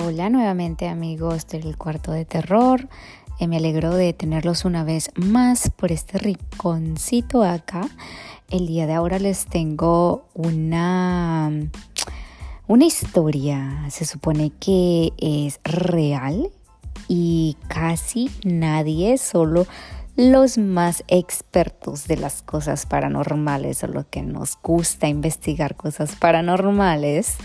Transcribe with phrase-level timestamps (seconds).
[0.00, 2.88] Hola nuevamente amigos del cuarto de terror.
[3.40, 7.80] Eh, me alegro de tenerlos una vez más por este rinconcito acá.
[8.48, 11.50] El día de ahora les tengo una,
[12.68, 13.86] una historia.
[13.90, 16.48] Se supone que es real
[17.08, 19.66] y casi nadie, solo
[20.14, 27.36] los más expertos de las cosas paranormales o lo que nos gusta investigar cosas paranormales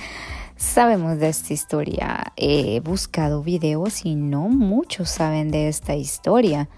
[0.63, 2.33] sabemos de esta historia.
[2.37, 6.69] He buscado videos y no muchos saben de esta historia.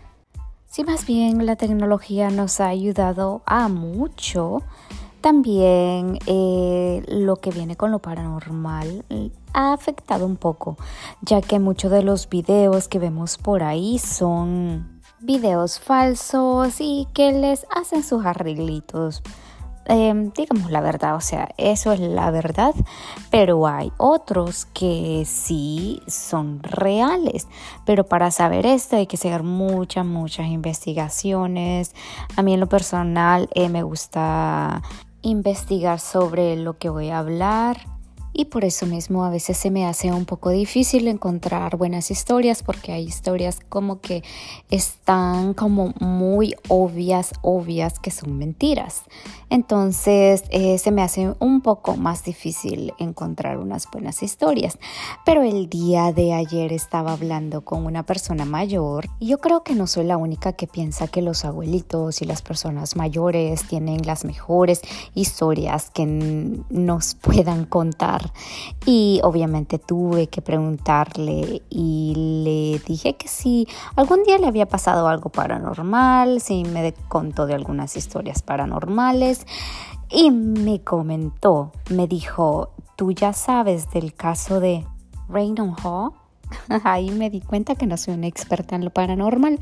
[0.67, 4.63] Si más bien la tecnología nos ha ayudado a mucho,
[5.21, 9.05] también eh, lo que viene con lo paranormal
[9.53, 10.77] ha afectado un poco,
[11.21, 17.31] ya que muchos de los videos que vemos por ahí son videos falsos y que
[17.31, 19.23] les hacen sus arreglitos
[19.87, 22.73] Em, digamos la verdad, o sea, eso es la verdad,
[23.29, 27.47] pero hay otros que sí son reales,
[27.85, 31.93] pero para saber esto hay que hacer muchas, muchas investigaciones.
[32.35, 34.81] A mí en lo personal eh, me gusta
[35.21, 37.94] investigar sobre lo que voy a hablar
[38.35, 42.63] y por eso mismo a veces se me hace un poco difícil encontrar buenas historias
[42.63, 44.23] porque hay historias como que
[44.69, 49.03] están como muy obvias, obvias que son mentiras.
[49.49, 54.77] Entonces eh, se me hace un poco más difícil encontrar unas buenas historias.
[55.25, 59.75] Pero el día de ayer estaba hablando con una persona mayor y yo creo que
[59.75, 64.25] no soy la única que piensa que los abuelitos y las personas mayores tienen las
[64.25, 64.81] mejores
[65.13, 68.24] historias que nos puedan contar
[68.85, 75.07] y obviamente tuve que preguntarle y le dije que si algún día le había pasado
[75.07, 79.45] algo paranormal, si me contó de algunas historias paranormales
[80.09, 84.85] y me comentó, me dijo, tú ya sabes del caso de
[85.29, 86.11] Raymond Hall.
[86.83, 89.59] Ahí me di cuenta que no soy una experta en lo paranormal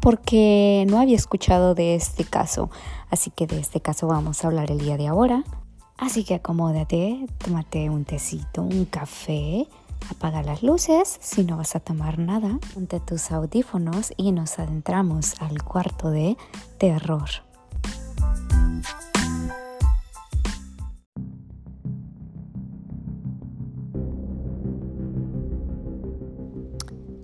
[0.00, 2.70] porque no había escuchado de este caso.
[3.10, 5.44] Así que de este caso vamos a hablar el día de ahora.
[5.96, 9.66] Así que acomódate, tómate un tecito, un café,
[10.10, 15.40] apaga las luces si no vas a tomar nada, ponte tus audífonos y nos adentramos
[15.40, 16.36] al cuarto de
[16.78, 17.28] terror.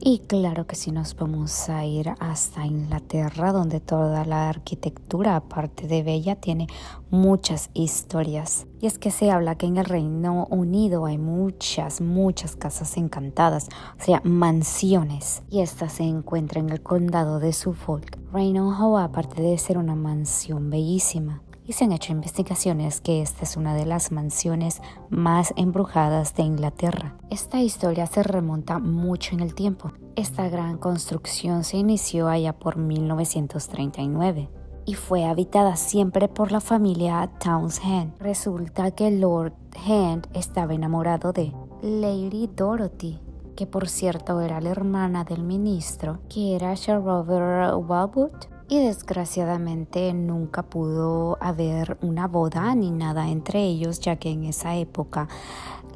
[0.03, 5.87] Y claro que si nos vamos a ir hasta Inglaterra, donde toda la arquitectura, aparte
[5.87, 6.69] de bella, tiene
[7.11, 8.67] muchas historias.
[8.81, 13.69] Y es que se habla que en el Reino Unido hay muchas, muchas casas encantadas,
[14.01, 15.43] o sea, mansiones.
[15.51, 18.17] Y esta se encuentra en el condado de Suffolk.
[18.33, 23.57] Raynham aparte de ser una mansión bellísima, y se han hecho investigaciones que esta es
[23.57, 27.17] una de las mansiones más embrujadas de Inglaterra.
[27.31, 29.93] Esta historia se remonta mucho en el tiempo.
[30.17, 34.51] Esta gran construcción se inició allá por 1939
[34.87, 38.19] y fue habitada siempre por la familia Townshend.
[38.19, 39.53] Resulta que Lord
[39.87, 43.21] Hand estaba enamorado de Lady Dorothy,
[43.55, 48.33] que por cierto era la hermana del ministro, que era Sir Robert Walwood
[48.71, 54.77] y desgraciadamente nunca pudo haber una boda ni nada entre ellos ya que en esa
[54.77, 55.27] época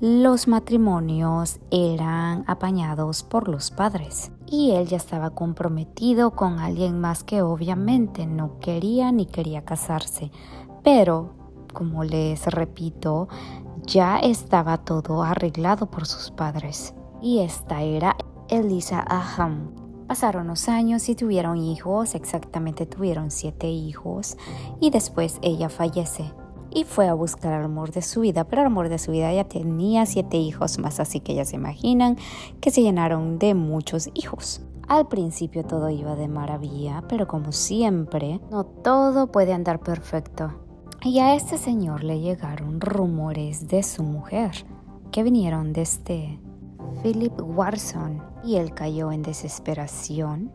[0.01, 4.33] los matrimonios eran apañados por los padres.
[4.49, 10.33] Y él ya estaba comprometido con alguien más que obviamente no quería ni quería casarse.
[10.83, 11.33] Pero
[11.73, 13.29] como les repito
[13.87, 16.93] ya estaba todo arreglado por sus padres.
[17.23, 18.17] Y esta era
[18.49, 24.37] Elisa Aham Pasaron los años y tuvieron hijos, exactamente tuvieron siete hijos
[24.81, 26.33] y después ella fallece
[26.75, 29.33] y fue a buscar al amor de su vida, pero el amor de su vida
[29.33, 32.17] ya tenía siete hijos más, así que ya se imaginan
[32.61, 34.61] que se llenaron de muchos hijos.
[34.89, 40.53] Al principio todo iba de maravilla, pero como siempre, no todo puede andar perfecto.
[41.03, 44.67] Y a este señor le llegaron rumores de su mujer,
[45.11, 46.39] que vinieron desde
[47.02, 50.52] Philip Warson y él cayó en desesperación,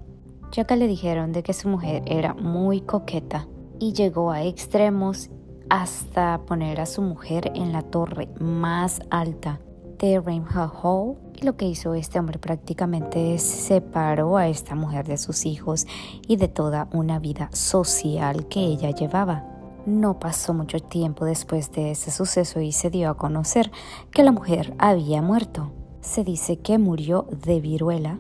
[0.52, 3.48] ya que le dijeron de que su mujer era muy coqueta
[3.80, 5.30] y llegó a extremos
[5.70, 9.60] hasta poner a su mujer en la torre más alta
[10.00, 11.18] de Rainbow Hall.
[11.36, 15.86] Y lo que hizo este hombre prácticamente es separó a esta mujer de sus hijos
[16.28, 19.46] y de toda una vida social que ella llevaba.
[19.86, 23.72] No pasó mucho tiempo después de ese suceso y se dio a conocer
[24.12, 25.72] que la mujer había muerto.
[26.02, 28.20] Se dice que murió de viruela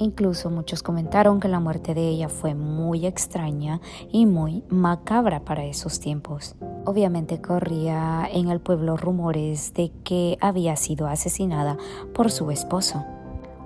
[0.00, 5.66] Incluso muchos comentaron que la muerte de ella fue muy extraña y muy macabra para
[5.66, 6.56] esos tiempos.
[6.86, 11.76] Obviamente corría en el pueblo rumores de que había sido asesinada
[12.14, 13.04] por su esposo.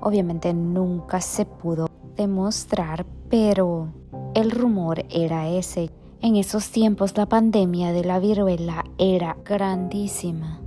[0.00, 1.86] Obviamente nunca se pudo
[2.16, 3.92] demostrar, pero
[4.34, 5.92] el rumor era ese.
[6.20, 10.63] En esos tiempos la pandemia de la viruela era grandísima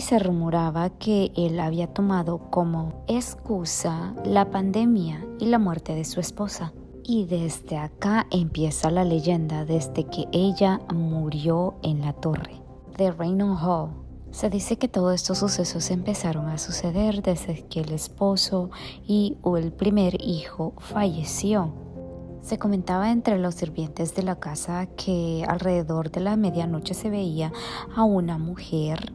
[0.00, 6.20] se rumoraba que él había tomado como excusa la pandemia y la muerte de su
[6.20, 6.72] esposa.
[7.02, 12.62] Y desde acá empieza la leyenda desde que ella murió en la torre
[12.96, 13.90] de Raymond Hall.
[14.30, 18.70] Se dice que todos estos sucesos empezaron a suceder desde que el esposo
[19.06, 21.72] y o el primer hijo falleció.
[22.40, 27.52] Se comentaba entre los sirvientes de la casa que alrededor de la medianoche se veía
[27.96, 29.12] a una mujer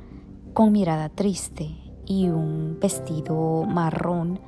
[0.55, 1.75] con mirada triste
[2.05, 4.39] y un vestido marrón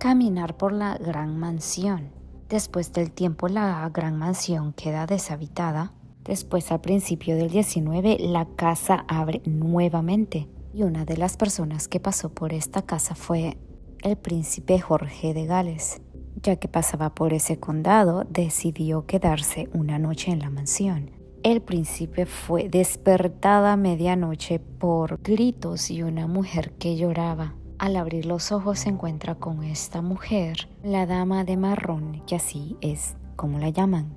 [0.00, 2.10] caminar por la gran mansión.
[2.48, 5.92] Después del tiempo la gran mansión queda deshabitada.
[6.24, 12.00] Después al principio del 19 la casa abre nuevamente y una de las personas que
[12.00, 13.56] pasó por esta casa fue
[14.02, 16.02] el príncipe Jorge de Gales.
[16.42, 21.21] Ya que pasaba por ese condado, decidió quedarse una noche en la mansión.
[21.42, 27.54] El príncipe fue despertada a medianoche por gritos y una mujer que lloraba.
[27.80, 32.76] Al abrir los ojos se encuentra con esta mujer, la dama de marrón, que así
[32.80, 34.14] es como la llaman.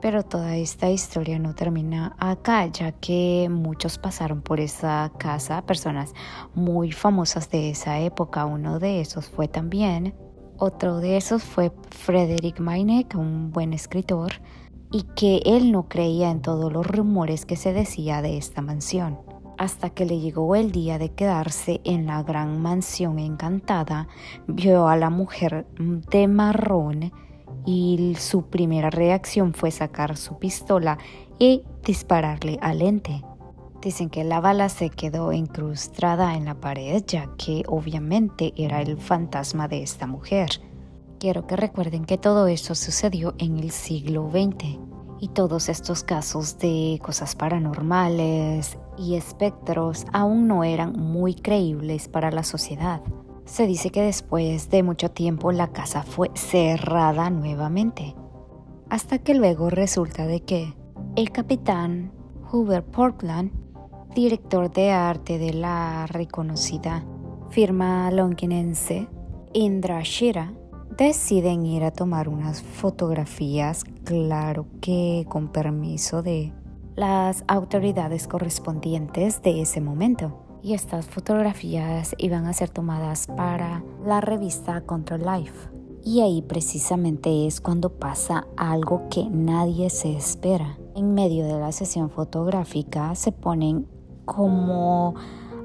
[0.00, 6.14] Pero toda esta historia no termina acá, ya que muchos pasaron por esa casa, personas
[6.54, 8.44] muy famosas de esa época.
[8.44, 10.14] Uno de esos fue también,
[10.56, 14.34] otro de esos fue Frederick Meineck, un buen escritor,
[14.92, 19.18] y que él no creía en todos los rumores que se decía de esta mansión.
[19.56, 24.08] Hasta que le llegó el día de quedarse en la gran mansión encantada,
[24.46, 27.12] vio a la mujer de marrón
[27.66, 30.98] y su primera reacción fue sacar su pistola
[31.38, 33.22] y dispararle al ente.
[33.82, 38.98] Dicen que la bala se quedó incrustada en la pared ya que obviamente era el
[38.98, 40.50] fantasma de esta mujer.
[41.20, 44.78] Quiero que recuerden que todo esto sucedió en el siglo XX
[45.20, 52.30] y todos estos casos de cosas paranormales y espectros aún no eran muy creíbles para
[52.30, 53.02] la sociedad.
[53.44, 58.16] Se dice que después de mucho tiempo la casa fue cerrada nuevamente,
[58.88, 60.74] hasta que luego resulta de que
[61.16, 62.14] el capitán
[62.50, 63.52] Hubert Portland,
[64.14, 67.04] director de arte de la reconocida
[67.50, 69.06] firma londinense
[69.52, 70.54] Indra Shira,
[70.96, 76.52] deciden ir a tomar unas fotografías, claro que con permiso de
[76.96, 80.44] las autoridades correspondientes de ese momento.
[80.62, 85.70] Y estas fotografías iban a ser tomadas para la revista Control Life.
[86.04, 90.78] Y ahí precisamente es cuando pasa algo que nadie se espera.
[90.94, 93.86] En medio de la sesión fotográfica se ponen
[94.24, 95.14] como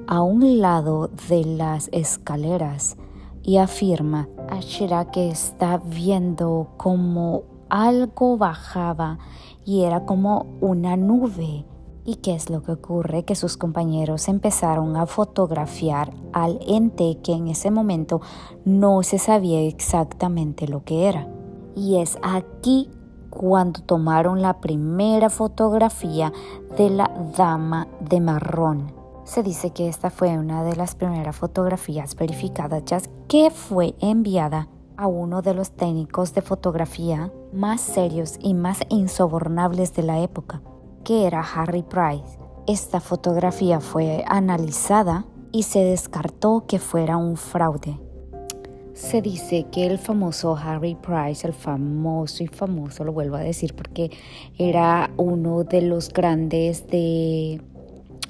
[0.07, 2.98] a un lado de las escaleras
[3.45, 9.19] y afirma a Shira que está viendo como algo bajaba
[9.63, 11.65] y era como una nube.
[12.07, 13.24] ¿Y qué es lo que ocurre?
[13.24, 18.21] Que sus compañeros empezaron a fotografiar al ente que en ese momento
[18.63, 21.27] no se sabía exactamente lo que era.
[21.75, 22.91] Y es aquí
[23.31, 26.31] cuando tomaron la primera fotografía
[26.77, 29.04] de la dama de marrón.
[29.25, 34.70] Se dice que esta fue una de las primeras fotografías verificadas ya que fue enviada
[34.98, 40.62] a uno de los técnicos de fotografía más serios y más insobornables de la época,
[41.03, 42.38] que era Harry Price.
[42.67, 48.00] Esta fotografía fue analizada y se descartó que fuera un fraude.
[48.94, 53.75] Se dice que el famoso Harry Price, el famoso y famoso, lo vuelvo a decir
[53.75, 54.12] porque
[54.58, 57.60] era uno de los grandes de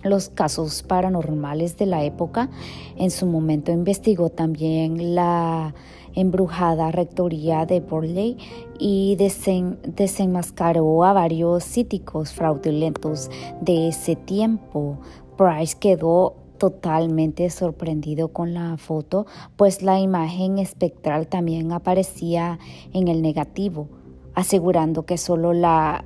[0.05, 2.49] los casos paranormales de la época.
[2.95, 5.73] En su momento investigó también la
[6.13, 8.37] embrujada rectoría de Borley
[8.79, 13.29] y desenmascaró a varios cíticos fraudulentos
[13.61, 14.99] de ese tiempo.
[15.37, 19.25] Price quedó totalmente sorprendido con la foto,
[19.57, 22.59] pues la imagen espectral también aparecía
[22.93, 23.89] en el negativo
[24.35, 26.05] asegurando que solo la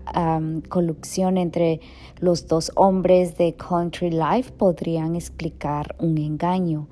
[0.70, 1.82] colusión entre
[2.20, 6.88] los dos hombres de Country Life podrían explicar un engaño.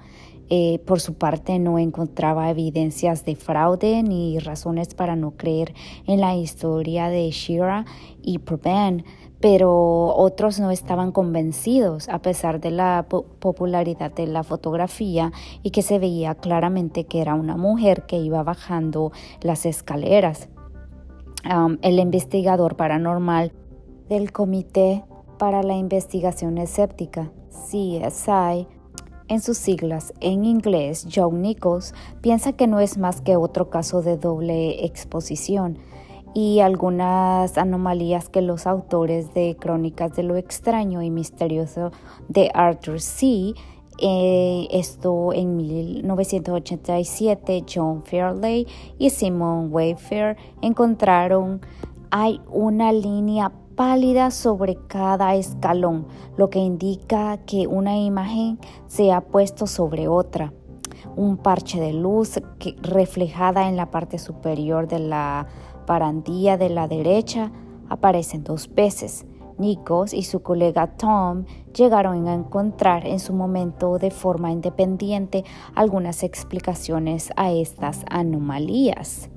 [0.50, 5.74] Eh, por su parte, no encontraba evidencias de fraude ni razones para no creer
[6.06, 7.86] en la historia de Shira
[8.22, 9.04] y Proban,
[9.42, 15.82] pero otros no estaban convencidos a pesar de la popularidad de la fotografía y que
[15.82, 20.48] se veía claramente que era una mujer que iba bajando las escaleras.
[21.82, 23.52] El investigador paranormal
[24.10, 25.04] del Comité
[25.38, 28.68] para la Investigación Escéptica, CSI,
[29.30, 34.02] en sus siglas en inglés, John Nichols, piensa que no es más que otro caso
[34.02, 35.78] de doble exposición
[36.34, 41.92] y algunas anomalías que los autores de Crónicas de lo extraño y misterioso
[42.30, 43.54] de Arthur C.
[44.00, 48.68] Eh, esto en 1987, John Fairley
[49.00, 51.62] y Simon Wayfair encontraron
[52.12, 59.22] hay una línea pálida sobre cada escalón, lo que indica que una imagen se ha
[59.22, 60.54] puesto sobre otra.
[61.16, 65.48] Un parche de luz que, reflejada en la parte superior de la
[65.86, 67.52] barandilla de la derecha
[67.90, 69.26] aparecen dos veces.
[69.58, 71.46] Nikos y su colega Tom
[71.76, 75.44] llegaron a encontrar en su momento de forma independiente
[75.76, 79.30] algunas explicaciones a estas anomalías.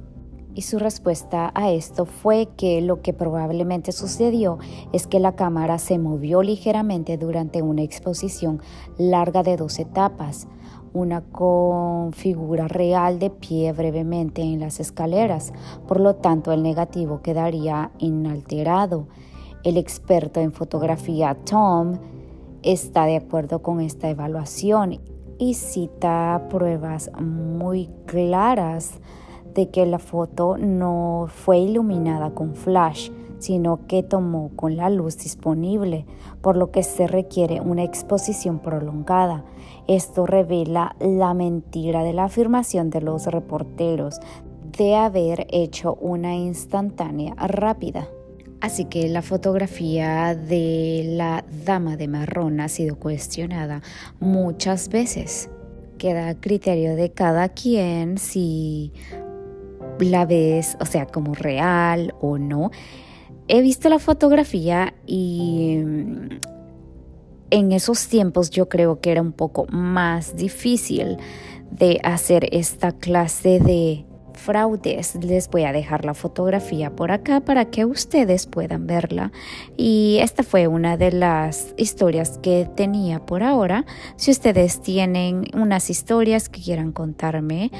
[0.52, 4.58] Y su respuesta a esto fue que lo que probablemente sucedió
[4.92, 8.60] es que la cámara se movió ligeramente durante una exposición
[8.98, 10.48] larga de dos etapas,
[10.92, 15.52] una con figura real de pie brevemente en las escaleras,
[15.86, 19.06] por lo tanto el negativo quedaría inalterado.
[19.62, 21.98] El experto en fotografía Tom
[22.62, 25.00] está de acuerdo con esta evaluación
[25.38, 28.92] y cita pruebas muy claras
[29.52, 35.18] de que la foto no fue iluminada con flash, sino que tomó con la luz
[35.18, 36.06] disponible,
[36.40, 39.44] por lo que se requiere una exposición prolongada.
[39.86, 44.20] Esto revela la mentira de la afirmación de los reporteros
[44.78, 48.08] de haber hecho una instantánea rápida.
[48.60, 53.82] Así que la fotografía de la dama de marrón ha sido cuestionada
[54.20, 55.48] muchas veces.
[55.96, 58.92] Queda a criterio de cada quien si
[59.98, 62.70] la ves, o sea, como real o no.
[63.48, 66.28] He visto la fotografía y mm,
[67.50, 71.16] en esos tiempos yo creo que era un poco más difícil
[71.70, 74.04] de hacer esta clase de
[74.40, 75.14] fraudes.
[75.16, 79.32] Les voy a dejar la fotografía por acá para que ustedes puedan verla.
[79.76, 83.84] Y esta fue una de las historias que tenía por ahora.
[84.16, 87.70] Si ustedes tienen unas historias que quieran contarme,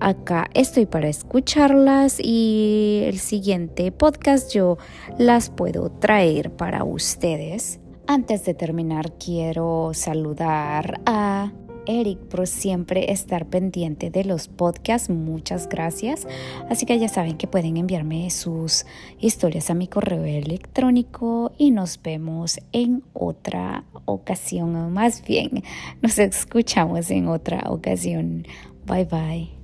[0.00, 4.78] acá estoy para escucharlas y el siguiente podcast yo
[5.18, 7.80] las puedo traer para ustedes.
[8.06, 11.52] Antes de terminar quiero saludar a
[11.88, 15.10] Eric por siempre estar pendiente de los podcasts.
[15.10, 16.28] Muchas gracias.
[16.70, 18.86] Así que ya saben que pueden enviarme sus
[19.18, 25.62] historias a mi correo electrónico y nos vemos en otra ocasión, más bien
[26.02, 28.46] nos escuchamos en otra ocasión.
[28.86, 29.57] Bye bye.